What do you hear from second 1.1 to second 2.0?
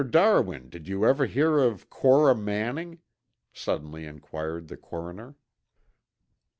hear of